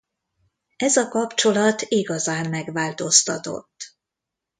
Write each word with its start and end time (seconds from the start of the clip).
Ez 0.77 0.95
a 0.97 1.07
kapcsolat 1.07 1.81
igazán 1.81 2.49
megváltoztatott. 2.49 3.97